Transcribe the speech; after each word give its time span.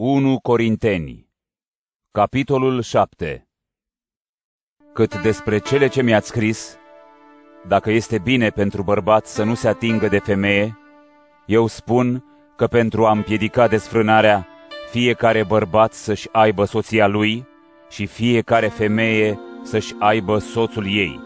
1 0.00 0.38
Corinteni 0.40 1.28
Capitolul 2.10 2.82
7 2.82 3.48
Cât 4.92 5.22
despre 5.22 5.58
cele 5.58 5.88
ce 5.88 6.02
mi-ați 6.02 6.26
scris, 6.26 6.76
dacă 7.66 7.90
este 7.90 8.18
bine 8.18 8.50
pentru 8.50 8.82
bărbat 8.82 9.26
să 9.26 9.44
nu 9.44 9.54
se 9.54 9.68
atingă 9.68 10.08
de 10.08 10.18
femeie, 10.18 10.78
eu 11.46 11.66
spun 11.66 12.24
că 12.56 12.66
pentru 12.66 13.06
a 13.06 13.10
împiedica 13.10 13.68
desfrânarea, 13.68 14.46
fiecare 14.90 15.44
bărbat 15.44 15.92
să-și 15.92 16.28
aibă 16.32 16.64
soția 16.64 17.06
lui 17.06 17.46
și 17.90 18.06
fiecare 18.06 18.68
femeie 18.68 19.38
să-și 19.62 19.94
aibă 19.98 20.38
soțul 20.38 20.86
ei. 20.86 21.20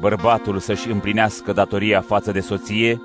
Bărbatul 0.00 0.58
să-și 0.58 0.90
împlinească 0.90 1.52
datoria 1.52 2.00
față 2.00 2.32
de 2.32 2.40
soție 2.40 3.00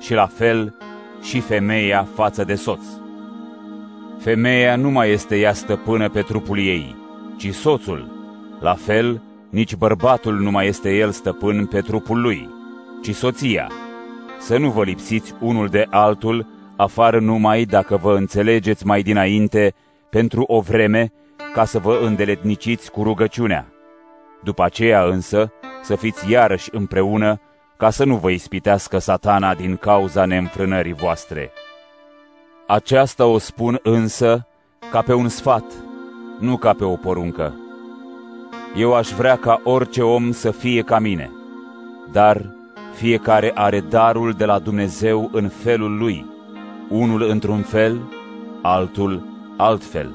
și 0.00 0.14
la 0.14 0.26
fel 0.26 0.76
și 1.22 1.40
femeia 1.40 2.04
față 2.14 2.44
de 2.44 2.54
soț. 2.54 2.84
Femeia 4.20 4.76
nu 4.76 4.90
mai 4.90 5.10
este 5.10 5.36
ea 5.36 5.52
stăpână 5.52 6.08
pe 6.08 6.22
trupul 6.22 6.58
ei, 6.58 6.96
ci 7.36 7.54
soțul. 7.54 8.10
La 8.60 8.74
fel, 8.74 9.22
nici 9.50 9.74
bărbatul 9.74 10.34
nu 10.34 10.50
mai 10.50 10.66
este 10.66 10.96
el 10.96 11.10
stăpân 11.10 11.66
pe 11.66 11.80
trupul 11.80 12.20
lui, 12.20 12.48
ci 13.02 13.14
soția. 13.14 13.70
Să 14.38 14.56
nu 14.58 14.70
vă 14.70 14.84
lipsiți 14.84 15.34
unul 15.40 15.68
de 15.68 15.86
altul, 15.90 16.46
afară 16.76 17.20
numai 17.20 17.64
dacă 17.64 17.96
vă 17.96 18.16
înțelegeți 18.16 18.86
mai 18.86 19.02
dinainte 19.02 19.74
pentru 20.10 20.44
o 20.46 20.60
vreme, 20.60 21.12
ca 21.52 21.64
să 21.64 21.78
vă 21.78 21.98
îndeletniciți 22.02 22.90
cu 22.90 23.02
rugăciunea. 23.02 23.66
După 24.44 24.64
aceea 24.64 25.04
însă, 25.04 25.52
să 25.82 25.96
fiți 25.96 26.30
iarăși 26.30 26.68
împreună, 26.72 27.40
ca 27.76 27.90
să 27.90 28.04
nu 28.04 28.16
vă 28.16 28.30
ispitească 28.30 28.98
satana 28.98 29.54
din 29.54 29.76
cauza 29.76 30.24
neînfrânării 30.24 30.94
voastre. 30.94 31.52
Aceasta 32.72 33.26
o 33.26 33.38
spun 33.38 33.78
însă 33.82 34.46
ca 34.90 35.02
pe 35.02 35.14
un 35.14 35.28
sfat, 35.28 35.64
nu 36.38 36.56
ca 36.56 36.72
pe 36.72 36.84
o 36.84 36.96
poruncă. 36.96 37.54
Eu 38.76 38.94
aș 38.94 39.08
vrea 39.08 39.36
ca 39.36 39.60
orice 39.64 40.02
om 40.02 40.32
să 40.32 40.50
fie 40.50 40.82
ca 40.82 40.98
mine, 40.98 41.30
dar 42.12 42.54
fiecare 42.94 43.50
are 43.54 43.80
darul 43.80 44.32
de 44.32 44.44
la 44.44 44.58
Dumnezeu 44.58 45.30
în 45.32 45.48
felul 45.48 45.98
lui, 45.98 46.26
unul 46.88 47.22
într-un 47.22 47.62
fel, 47.62 48.00
altul 48.62 49.22
altfel. 49.56 50.14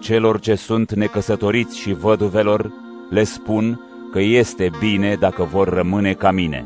Celor 0.00 0.40
ce 0.40 0.54
sunt 0.54 0.94
necăsătoriți 0.94 1.78
și 1.78 1.92
văduvelor 1.92 2.72
le 3.10 3.24
spun 3.24 3.80
că 4.12 4.20
este 4.20 4.70
bine 4.78 5.14
dacă 5.14 5.42
vor 5.42 5.68
rămâne 5.68 6.12
ca 6.12 6.30
mine, 6.30 6.64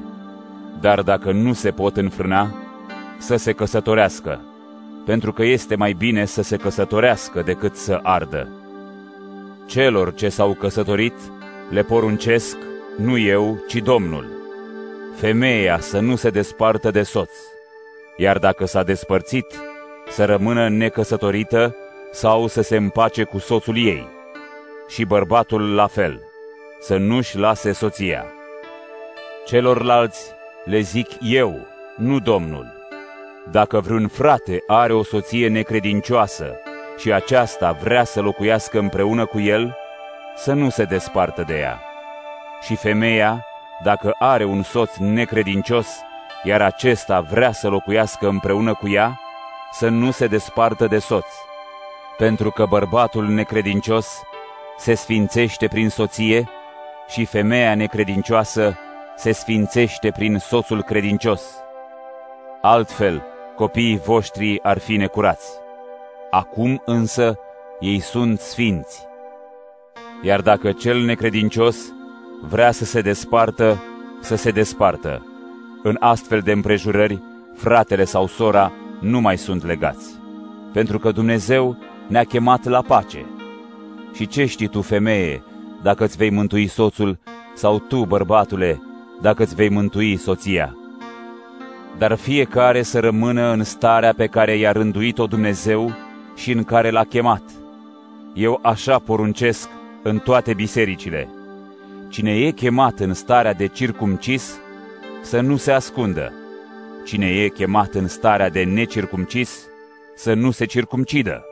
dar 0.81 1.03
dacă 1.03 1.33
nu 1.33 1.53
se 1.53 1.71
pot 1.71 1.97
înfrâna, 1.97 2.55
să 3.19 3.37
se 3.37 3.53
căsătorească 3.53 4.41
pentru 5.05 5.33
că 5.33 5.45
este 5.45 5.75
mai 5.75 5.93
bine 5.93 6.25
să 6.25 6.43
se 6.43 6.57
căsătorească 6.57 7.43
decât 7.43 7.77
să 7.77 8.01
ardă. 8.03 8.49
Celor 9.67 10.15
ce 10.15 10.29
s-au 10.29 10.55
căsătorit 10.55 11.15
le 11.71 11.83
poruncesc, 11.83 12.57
nu 12.97 13.19
eu, 13.19 13.59
ci 13.69 13.75
Domnul. 13.75 14.27
Femeia 15.17 15.81
să 15.81 15.99
nu 16.01 16.17
se 16.17 16.31
despartă 16.31 16.91
de 16.91 17.03
soț, 17.03 17.31
iar 18.17 18.39
dacă 18.39 18.67
s-a 18.67 18.83
despărțit, 18.83 19.47
să 20.09 20.25
rămână 20.25 20.69
necăsătorită 20.69 21.77
sau 22.13 22.47
să 22.47 22.63
se 22.63 22.77
împace 22.77 23.25
cu 23.25 23.39
soțul 23.39 23.77
ei. 23.77 24.09
Și 24.89 25.05
bărbatul 25.05 25.75
la 25.75 25.87
fel, 25.87 26.23
să 26.81 26.97
nu-și 26.97 27.39
lase 27.39 27.73
soția. 27.73 28.25
Celorlalți 29.47 30.33
le 30.65 30.81
zic 30.81 31.09
eu, 31.21 31.67
nu 31.97 32.19
Domnul 32.19 32.82
dacă 33.51 33.81
vreun 33.81 34.09
frate 34.09 34.63
are 34.67 34.93
o 34.93 35.03
soție 35.03 35.49
necredincioasă 35.49 36.57
și 36.97 37.13
aceasta 37.13 37.73
vrea 37.73 38.05
să 38.05 38.21
locuiască 38.21 38.79
împreună 38.79 39.27
cu 39.27 39.41
el, 39.41 39.77
să 40.37 40.53
nu 40.53 40.71
se 40.71 40.85
despartă 40.85 41.43
de 41.47 41.59
ea. 41.59 41.83
Și 42.61 42.77
femeia, 42.77 43.47
dacă 43.83 44.15
are 44.19 44.45
un 44.45 44.63
soț 44.63 44.97
necredincios, 44.97 45.87
iar 46.43 46.63
acesta 46.63 47.21
vrea 47.21 47.53
să 47.53 47.69
locuiască 47.69 48.29
împreună 48.29 48.75
cu 48.75 48.89
ea, 48.89 49.21
să 49.73 49.89
nu 49.89 50.11
se 50.11 50.27
despartă 50.27 50.87
de 50.87 50.99
soț, 50.99 51.27
pentru 52.17 52.51
că 52.51 52.67
bărbatul 52.67 53.29
necredincios 53.29 54.23
se 54.77 54.95
sfințește 54.95 55.69
prin 55.69 55.89
soție 55.89 56.49
și 57.09 57.25
femeia 57.25 57.75
necredincioasă 57.75 58.79
se 59.17 59.33
sfințește 59.33 60.11
prin 60.11 60.39
soțul 60.39 60.83
credincios. 60.83 61.43
Altfel, 62.61 63.32
copiii 63.63 64.01
voștri 64.05 64.63
ar 64.63 64.79
fi 64.79 64.97
necurați. 64.97 65.51
Acum 66.31 66.83
însă 66.85 67.39
ei 67.81 68.01
sunt 68.01 68.39
sfinți. 68.39 69.07
Iar 70.23 70.41
dacă 70.41 70.73
cel 70.73 71.05
necredincios 71.05 71.77
vrea 72.49 72.71
să 72.71 72.85
se 72.85 73.01
despartă, 73.01 73.83
să 74.21 74.35
se 74.35 74.51
despartă. 74.51 75.27
În 75.83 75.97
astfel 76.01 76.41
de 76.41 76.53
împrejurări, 76.53 77.23
fratele 77.57 78.05
sau 78.05 78.27
sora 78.27 78.73
nu 79.01 79.21
mai 79.21 79.39
sunt 79.39 79.65
legați, 79.65 80.15
pentru 80.73 80.99
că 80.99 81.11
Dumnezeu 81.11 81.77
ne-a 82.09 82.25
chemat 82.25 82.65
la 82.65 82.83
pace. 82.83 83.27
Și 84.15 84.27
ce 84.27 84.45
știi 84.45 84.69
tu, 84.69 84.81
femeie, 84.81 85.43
dacă 85.83 86.05
îți 86.05 86.17
vei 86.17 86.31
mântui 86.31 86.67
soțul, 86.67 87.19
sau 87.55 87.79
tu, 87.79 88.05
bărbatule, 88.05 88.83
dacă 89.21 89.43
îți 89.43 89.55
vei 89.55 89.69
mântui 89.69 90.17
soția? 90.17 90.77
Dar 91.99 92.15
fiecare 92.15 92.83
să 92.83 93.01
rămână 93.01 93.53
în 93.53 93.65
starea 93.65 94.13
pe 94.17 94.27
care 94.27 94.57
i-a 94.57 94.73
rânduit-o 94.73 95.27
Dumnezeu 95.27 95.93
și 96.35 96.53
în 96.53 96.65
care 96.65 96.91
l-a 96.91 97.05
chemat. 97.05 97.43
Eu 98.35 98.59
așa 98.63 98.99
poruncesc 98.99 99.69
în 100.03 100.19
toate 100.19 100.55
bisericile. 100.55 101.29
Cine 102.09 102.39
e 102.39 102.51
chemat 102.51 102.99
în 102.99 103.15
starea 103.15 103.53
de 103.53 103.67
circumcis, 103.67 104.59
să 105.23 105.41
nu 105.41 105.57
se 105.57 105.73
ascundă. 105.73 106.33
Cine 107.05 107.27
e 107.27 107.49
chemat 107.49 107.95
în 107.95 108.09
starea 108.09 108.49
de 108.51 108.63
necircumcis, 108.63 109.67
să 110.15 110.35
nu 110.35 110.51
se 110.51 110.65
circumcidă. 110.65 111.45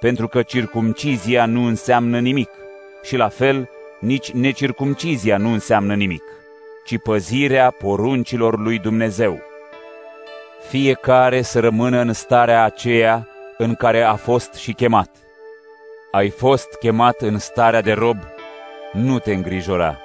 Pentru 0.00 0.28
că 0.28 0.42
circumcizia 0.42 1.46
nu 1.46 1.64
înseamnă 1.64 2.18
nimic 2.18 2.48
și 3.02 3.16
la 3.16 3.28
fel 3.28 3.68
nici 4.00 4.30
necircumcizia 4.30 5.36
nu 5.36 5.52
înseamnă 5.52 5.94
nimic, 5.94 6.22
ci 6.84 6.98
păzirea 7.02 7.70
poruncilor 7.70 8.58
lui 8.58 8.78
Dumnezeu 8.78 9.40
fiecare 10.78 11.42
să 11.42 11.60
rămână 11.60 12.00
în 12.00 12.12
starea 12.12 12.64
aceea 12.64 13.28
în 13.58 13.74
care 13.74 14.02
a 14.02 14.14
fost 14.14 14.54
și 14.54 14.72
chemat. 14.72 15.10
Ai 16.10 16.28
fost 16.28 16.74
chemat 16.74 17.20
în 17.20 17.38
starea 17.38 17.80
de 17.80 17.92
rob, 17.92 18.16
nu 18.92 19.18
te 19.18 19.32
îngrijora. 19.32 19.98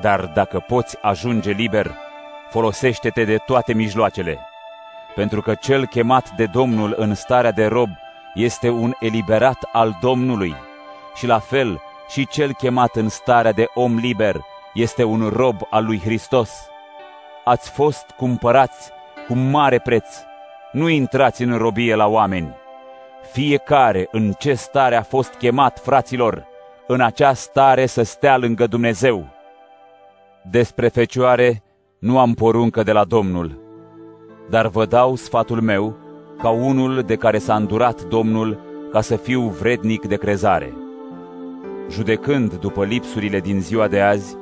Dar 0.00 0.30
dacă 0.34 0.64
poți 0.66 0.96
ajunge 1.00 1.50
liber, 1.50 1.94
folosește-te 2.50 3.24
de 3.24 3.36
toate 3.36 3.72
mijloacele, 3.72 4.38
pentru 5.14 5.42
că 5.42 5.54
cel 5.54 5.86
chemat 5.86 6.30
de 6.36 6.46
Domnul 6.46 6.94
în 6.96 7.14
starea 7.14 7.52
de 7.52 7.66
rob 7.66 7.88
este 8.34 8.68
un 8.68 8.92
eliberat 9.00 9.58
al 9.72 9.98
Domnului 10.00 10.54
și 11.14 11.26
la 11.26 11.38
fel 11.38 11.80
și 12.08 12.26
cel 12.26 12.52
chemat 12.52 12.96
în 12.96 13.08
starea 13.08 13.52
de 13.52 13.66
om 13.74 13.96
liber 13.96 14.40
este 14.74 15.04
un 15.04 15.28
rob 15.28 15.56
al 15.70 15.84
lui 15.84 16.00
Hristos. 16.00 16.50
Ați 17.44 17.70
fost 17.70 18.04
cumpărați 18.16 18.98
cu 19.30 19.36
mare 19.36 19.78
preț. 19.78 20.06
Nu 20.72 20.88
intrați 20.88 21.42
în 21.42 21.56
robie 21.56 21.94
la 21.94 22.06
oameni. 22.06 22.54
Fiecare 23.32 24.08
în 24.10 24.32
ce 24.38 24.54
stare 24.54 24.96
a 24.96 25.02
fost 25.02 25.34
chemat, 25.34 25.78
fraților, 25.78 26.46
în 26.86 27.00
acea 27.00 27.32
stare 27.32 27.86
să 27.86 28.02
stea 28.02 28.36
lângă 28.36 28.66
Dumnezeu. 28.66 29.26
Despre 30.50 30.88
fecioare 30.88 31.62
nu 31.98 32.18
am 32.18 32.34
poruncă 32.34 32.82
de 32.82 32.92
la 32.92 33.04
Domnul, 33.04 33.60
dar 34.48 34.66
vă 34.66 34.86
dau 34.86 35.14
sfatul 35.14 35.60
meu 35.60 35.96
ca 36.42 36.48
unul 36.48 37.02
de 37.02 37.16
care 37.16 37.38
s-a 37.38 37.54
îndurat 37.54 38.02
Domnul 38.02 38.60
ca 38.92 39.00
să 39.00 39.16
fiu 39.16 39.40
vrednic 39.40 40.06
de 40.06 40.16
crezare. 40.16 40.72
Judecând 41.90 42.54
după 42.54 42.84
lipsurile 42.84 43.40
din 43.40 43.60
ziua 43.60 43.88
de 43.88 44.00
azi, 44.00 44.36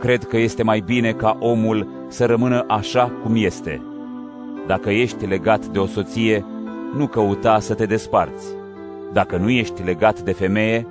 cred 0.00 0.24
că 0.24 0.36
este 0.36 0.62
mai 0.62 0.80
bine 0.80 1.12
ca 1.12 1.36
omul 1.40 2.06
să 2.08 2.26
rămână 2.26 2.64
așa 2.68 3.12
cum 3.22 3.32
este 3.36 3.80
dacă 4.66 4.90
ești 4.90 5.26
legat 5.26 5.66
de 5.66 5.78
o 5.78 5.86
soție, 5.86 6.44
nu 6.96 7.06
căuta 7.06 7.60
să 7.60 7.74
te 7.74 7.86
desparți. 7.86 8.46
Dacă 9.12 9.36
nu 9.36 9.50
ești 9.50 9.82
legat 9.82 10.20
de 10.20 10.32
femeie, 10.32 10.86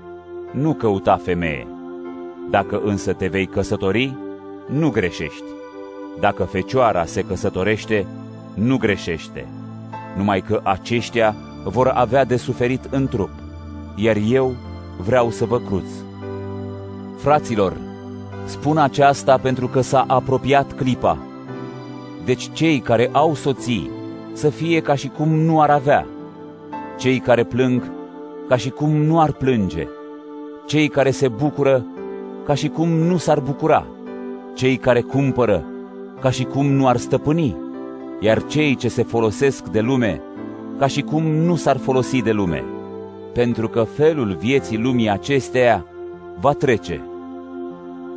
nu 0.51 0.73
căuta 0.73 1.15
femeie. 1.23 1.67
Dacă 2.49 2.81
însă 2.83 3.13
te 3.13 3.27
vei 3.27 3.45
căsători, 3.45 4.17
nu 4.67 4.89
greșești. 4.89 5.43
Dacă 6.19 6.43
fecioara 6.43 7.05
se 7.05 7.21
căsătorește, 7.21 8.05
nu 8.53 8.77
greșește. 8.77 9.47
Numai 10.17 10.41
că 10.41 10.59
aceștia 10.63 11.35
vor 11.63 11.87
avea 11.87 12.25
de 12.25 12.35
suferit 12.35 12.87
în 12.89 13.07
trup, 13.07 13.31
iar 13.95 14.17
eu 14.29 14.55
vreau 14.97 15.29
să 15.29 15.45
vă 15.45 15.59
cruț. 15.59 15.87
Fraților, 17.17 17.77
spun 18.45 18.77
aceasta 18.77 19.37
pentru 19.37 19.67
că 19.67 19.81
s-a 19.81 20.05
apropiat 20.07 20.73
clipa 20.73 21.17
deci 22.25 22.49
cei 22.53 22.79
care 22.79 23.09
au 23.11 23.33
soții 23.33 23.89
să 24.33 24.49
fie 24.49 24.79
ca 24.79 24.95
și 24.95 25.07
cum 25.07 25.29
nu 25.29 25.61
ar 25.61 25.69
avea, 25.69 26.05
cei 26.97 27.19
care 27.19 27.43
plâng 27.43 27.91
ca 28.47 28.57
și 28.57 28.69
cum 28.69 28.95
nu 28.95 29.19
ar 29.19 29.31
plânge, 29.31 29.87
cei 30.65 30.87
care 30.87 31.11
se 31.11 31.27
bucură 31.27 31.85
ca 32.45 32.53
și 32.53 32.67
cum 32.67 32.89
nu 32.89 33.17
s-ar 33.17 33.39
bucura, 33.39 33.85
cei 34.53 34.77
care 34.77 35.01
cumpără 35.01 35.65
ca 36.19 36.29
și 36.29 36.43
cum 36.43 36.65
nu 36.65 36.87
ar 36.87 36.97
stăpâni, 36.97 37.55
iar 38.19 38.45
cei 38.45 38.75
ce 38.75 38.87
se 38.87 39.03
folosesc 39.03 39.67
de 39.67 39.79
lume 39.79 40.21
ca 40.77 40.87
și 40.87 41.01
cum 41.01 41.23
nu 41.23 41.55
s-ar 41.55 41.77
folosi 41.77 42.21
de 42.21 42.31
lume, 42.31 42.63
pentru 43.33 43.67
că 43.67 43.83
felul 43.83 44.37
vieții 44.39 44.77
lumii 44.77 45.09
acesteia 45.09 45.85
va 46.39 46.53
trece. 46.53 47.01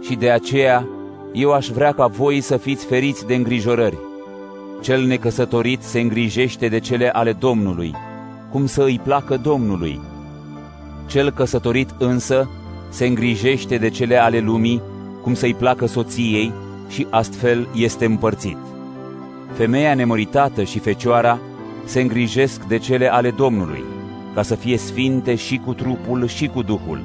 Și 0.00 0.14
de 0.14 0.30
aceea 0.30 0.88
eu 1.32 1.52
aș 1.52 1.68
vrea 1.68 1.92
ca 1.92 2.06
voi 2.06 2.40
să 2.40 2.56
fiți 2.56 2.86
feriți 2.86 3.26
de 3.26 3.34
îngrijorări. 3.34 3.98
Cel 4.80 5.02
necăsătorit 5.02 5.82
se 5.82 6.00
îngrijește 6.00 6.68
de 6.68 6.78
cele 6.78 7.08
ale 7.08 7.32
Domnului, 7.32 7.94
cum 8.50 8.66
să 8.66 8.82
îi 8.82 9.00
placă 9.02 9.36
Domnului. 9.36 10.00
Cel 11.06 11.30
căsătorit 11.30 11.90
însă 11.98 12.48
se 12.88 13.06
îngrijește 13.06 13.76
de 13.76 13.90
cele 13.90 14.16
ale 14.16 14.38
lumii, 14.38 14.82
cum 15.22 15.34
să-i 15.34 15.54
placă 15.54 15.86
soției 15.86 16.52
și 16.88 17.06
astfel 17.10 17.68
este 17.74 18.04
împărțit. 18.04 18.56
Femeia 19.52 19.94
nemăritată 19.94 20.62
și 20.62 20.78
fecioara 20.78 21.38
se 21.84 22.00
îngrijesc 22.00 22.64
de 22.64 22.78
cele 22.78 23.12
ale 23.12 23.30
Domnului, 23.30 23.84
ca 24.34 24.42
să 24.42 24.54
fie 24.54 24.76
sfinte 24.76 25.34
și 25.34 25.60
cu 25.64 25.74
trupul 25.74 26.26
și 26.26 26.46
cu 26.46 26.62
duhul, 26.62 27.00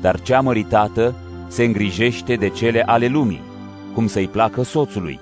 dar 0.00 0.20
cea 0.20 0.40
măritată 0.40 1.14
se 1.48 1.64
îngrijește 1.64 2.34
de 2.34 2.48
cele 2.48 2.82
ale 2.86 3.06
lumii, 3.06 3.42
cum 3.94 4.06
să-i 4.06 4.28
placă 4.28 4.62
soțului. 4.62 5.20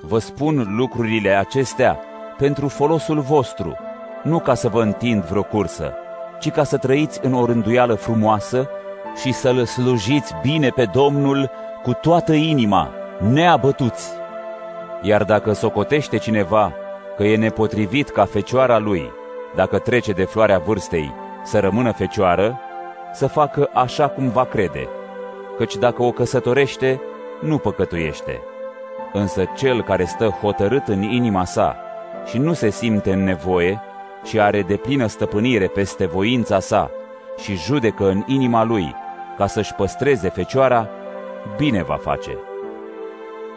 Vă 0.00 0.18
spun 0.18 0.76
lucrurile 0.76 1.30
acestea 1.30 1.98
pentru 2.38 2.68
folosul 2.68 3.20
vostru, 3.20 3.76
nu 4.22 4.38
ca 4.38 4.54
să 4.54 4.68
vă 4.68 4.82
întind 4.82 5.24
vreo 5.24 5.42
cursă, 5.42 5.94
ci 6.40 6.50
ca 6.50 6.64
să 6.64 6.76
trăiți 6.76 7.20
în 7.22 7.34
o 7.34 7.46
rânduială 7.46 7.94
frumoasă 7.94 8.68
și 9.20 9.32
să-L 9.32 9.64
slujiți 9.64 10.34
bine 10.42 10.68
pe 10.68 10.84
Domnul 10.92 11.50
cu 11.82 11.92
toată 11.92 12.32
inima, 12.32 12.90
neabătuți. 13.32 14.12
Iar 15.02 15.24
dacă 15.24 15.52
socotește 15.52 16.16
cineva 16.16 16.72
că 17.16 17.22
e 17.22 17.36
nepotrivit 17.36 18.08
ca 18.08 18.24
fecioara 18.24 18.78
lui, 18.78 19.10
dacă 19.54 19.78
trece 19.78 20.12
de 20.12 20.24
floarea 20.24 20.58
vârstei, 20.58 21.14
să 21.44 21.58
rămână 21.58 21.92
fecioară, 21.92 22.60
să 23.12 23.26
facă 23.26 23.70
așa 23.72 24.08
cum 24.08 24.28
va 24.28 24.44
crede, 24.44 24.88
căci 25.58 25.76
dacă 25.76 26.02
o 26.02 26.10
căsătorește, 26.10 27.00
nu 27.40 27.58
păcătuiește. 27.58 28.40
Însă 29.12 29.44
cel 29.56 29.82
care 29.82 30.04
stă 30.04 30.28
hotărât 30.28 30.88
în 30.88 31.02
inima 31.02 31.44
sa 31.44 31.76
și 32.26 32.38
nu 32.38 32.52
se 32.52 32.70
simte 32.70 33.12
în 33.12 33.24
nevoie 33.24 33.80
și 34.24 34.40
are 34.40 34.62
de 34.62 34.76
plină 34.76 35.06
stăpânire 35.06 35.66
peste 35.66 36.06
voința 36.06 36.60
sa 36.60 36.90
și 37.38 37.56
judecă 37.56 38.08
în 38.08 38.22
inima 38.26 38.64
lui 38.64 38.94
ca 39.36 39.46
să-și 39.46 39.74
păstreze 39.74 40.28
fecioara, 40.28 40.88
bine 41.56 41.82
va 41.82 41.96
face. 41.96 42.38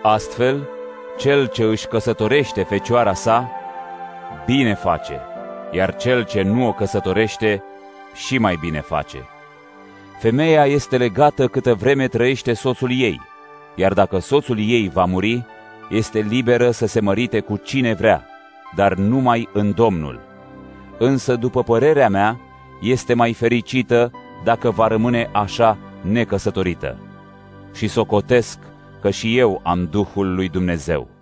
Astfel, 0.02 0.70
cel 1.18 1.48
ce 1.48 1.64
își 1.64 1.88
căsătorește 1.88 2.64
fecioara 2.64 3.14
sa, 3.14 3.52
bine 4.46 4.74
face, 4.74 5.22
iar 5.72 5.96
cel 5.96 6.25
ce 6.25 6.42
nu 6.42 6.68
o 6.68 6.74
căsătorește, 6.74 7.64
și 8.14 8.38
mai 8.38 8.58
bine 8.62 8.82
face. 8.82 9.30
Femeia 10.20 10.66
este 10.66 10.98
legată 10.98 11.48
câtă 11.48 11.74
vreme 11.74 12.08
trăiește 12.08 12.54
soțul 12.54 12.92
ei, 12.92 13.22
iar 13.75 13.94
dacă 13.94 14.19
soțul 14.19 14.60
ei 14.60 14.89
va 14.94 15.06
muri, 15.06 15.45
este 15.89 16.19
liberă 16.19 16.71
să 16.71 16.86
se 16.86 17.00
mărite 17.00 17.39
cu 17.39 17.57
cine 17.63 17.94
vrea, 17.94 18.25
dar 18.75 18.94
numai 18.94 19.50
în 19.54 19.71
Domnul. 19.71 20.19
Însă, 20.98 21.36
după 21.36 21.63
părerea 21.63 22.10
mea, 22.10 22.39
este 22.81 23.13
mai 23.13 23.33
fericită 23.33 24.12
dacă 24.44 24.71
va 24.71 24.88
rămâne 24.88 25.30
așa 25.33 25.77
necăsătorită. 26.01 26.98
Și 27.74 27.88
socotesc 27.88 28.60
că 29.01 29.10
și 29.10 29.38
eu 29.38 29.62
am 29.63 29.88
Duhul 29.92 30.36
lui 30.36 30.50
Dumnezeu. 30.50 31.19